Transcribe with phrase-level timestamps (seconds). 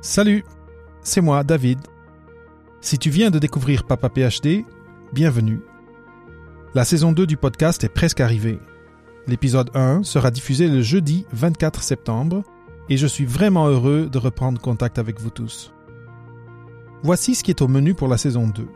[0.00, 0.44] Salut,
[1.02, 1.80] c'est moi, David.
[2.80, 4.64] Si tu viens de découvrir Papa PhD,
[5.12, 5.60] bienvenue.
[6.72, 8.60] La saison 2 du podcast est presque arrivée.
[9.26, 12.44] L'épisode 1 sera diffusé le jeudi 24 septembre
[12.88, 15.72] et je suis vraiment heureux de reprendre contact avec vous tous.
[17.02, 18.68] Voici ce qui est au menu pour la saison 2.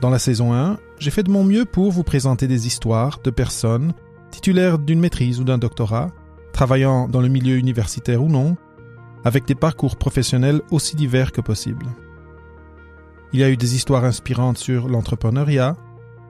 [0.00, 3.30] Dans la saison 1, j'ai fait de mon mieux pour vous présenter des histoires de
[3.30, 3.92] personnes
[4.30, 6.08] titulaires d'une maîtrise ou d'un doctorat,
[6.54, 8.56] travaillant dans le milieu universitaire ou non,
[9.28, 11.86] avec des parcours professionnels aussi divers que possible.
[13.32, 15.76] Il y a eu des histoires inspirantes sur l'entrepreneuriat,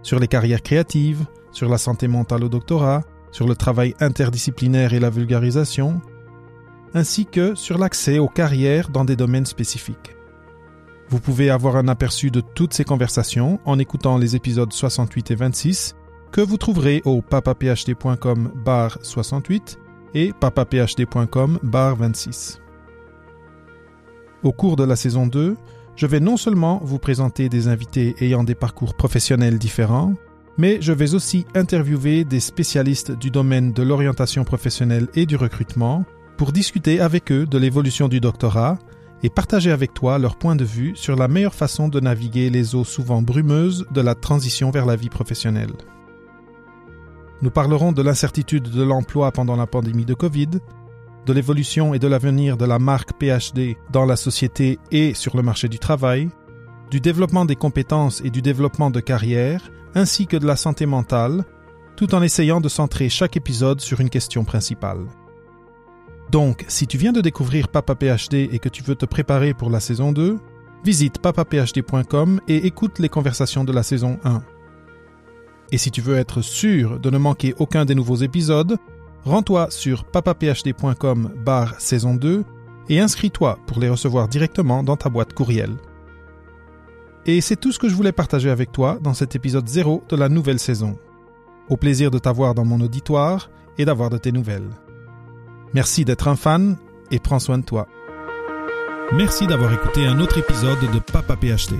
[0.02, 5.00] sur les carrières créatives, sur la santé mentale au doctorat, sur le travail interdisciplinaire et
[5.00, 6.00] la vulgarisation,
[6.92, 10.16] ainsi que sur l'accès aux carrières dans des domaines spécifiques.
[11.08, 15.34] Vous pouvez avoir un aperçu de toutes ces conversations en écoutant les épisodes 68 et
[15.36, 15.94] 26
[16.32, 19.78] que vous trouverez au papaphd.com bar 68
[20.14, 22.60] et papaphd.com bar 26.
[24.44, 25.56] Au cours de la saison 2,
[25.96, 30.14] je vais non seulement vous présenter des invités ayant des parcours professionnels différents,
[30.56, 36.04] mais je vais aussi interviewer des spécialistes du domaine de l'orientation professionnelle et du recrutement
[36.36, 38.78] pour discuter avec eux de l'évolution du doctorat
[39.24, 42.76] et partager avec toi leur point de vue sur la meilleure façon de naviguer les
[42.76, 45.72] eaux souvent brumeuses de la transition vers la vie professionnelle.
[47.42, 50.60] Nous parlerons de l'incertitude de l'emploi pendant la pandémie de Covid,
[51.28, 55.42] de l'évolution et de l'avenir de la marque PhD dans la société et sur le
[55.42, 56.30] marché du travail,
[56.90, 61.44] du développement des compétences et du développement de carrière, ainsi que de la santé mentale,
[61.96, 65.04] tout en essayant de centrer chaque épisode sur une question principale.
[66.30, 69.68] Donc, si tu viens de découvrir Papa PhD et que tu veux te préparer pour
[69.68, 70.38] la saison 2,
[70.82, 74.42] visite papaphd.com et écoute les conversations de la saison 1.
[75.72, 78.78] Et si tu veux être sûr de ne manquer aucun des nouveaux épisodes,
[79.28, 82.44] rends-toi sur papaphd.com barre saison 2
[82.88, 85.76] et inscris-toi pour les recevoir directement dans ta boîte courriel.
[87.26, 90.16] Et c'est tout ce que je voulais partager avec toi dans cet épisode 0 de
[90.16, 90.98] la nouvelle saison.
[91.68, 94.70] Au plaisir de t'avoir dans mon auditoire et d'avoir de tes nouvelles.
[95.74, 96.76] Merci d'être un fan
[97.10, 97.86] et prends soin de toi.
[99.12, 101.76] Merci d'avoir écouté un autre épisode de Papa PhD.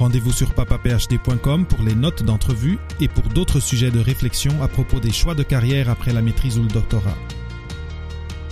[0.00, 4.98] Rendez-vous sur papaphd.com pour les notes d'entrevue et pour d'autres sujets de réflexion à propos
[4.98, 7.18] des choix de carrière après la maîtrise ou le doctorat.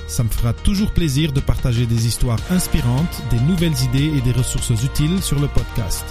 [0.08, 4.32] Ça me fera toujours plaisir de partager des histoires inspirantes, des nouvelles idées et des
[4.32, 6.04] ressources utiles sur le podcast.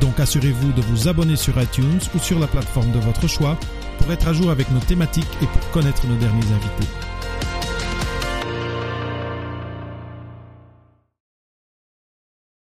[0.00, 3.58] Donc assurez-vous de vous abonner sur iTunes ou sur la plateforme de votre choix
[3.98, 7.11] pour être à jour avec nos thématiques et pour connaître nos derniers invités.